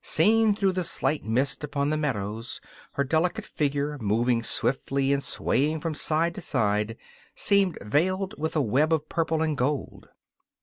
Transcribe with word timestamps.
Seen 0.03 0.55
through 0.55 0.71
the 0.71 0.83
slight 0.83 1.23
mist 1.25 1.63
upon 1.63 1.91
the 1.91 1.95
meadows, 1.95 2.59
her 2.93 3.03
delicate 3.03 3.45
figure, 3.45 3.99
moving 3.99 4.41
swiftly 4.41 5.13
and 5.13 5.23
swaying 5.23 5.79
from 5.79 5.93
side 5.93 6.33
to 6.33 6.41
side, 6.41 6.97
seemed 7.35 7.77
veiled 7.83 8.33
with 8.35 8.55
a 8.55 8.61
web 8.61 8.91
of 8.93 9.07
purple 9.09 9.43
and 9.43 9.55
gold. 9.55 10.09